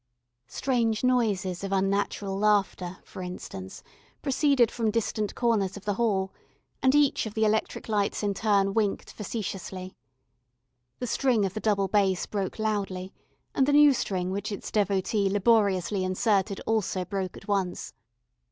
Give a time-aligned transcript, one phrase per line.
[0.47, 3.83] Strange noises of unnatural laughter, for instance,
[4.23, 6.33] proceeded from distant corners of the hall,
[6.81, 9.95] and each of the electric lights in turn winked facetiously.
[10.97, 13.13] The string of the double bass broke loudly,
[13.53, 17.93] and the new string which its devotee laboriously inserted also broke at once.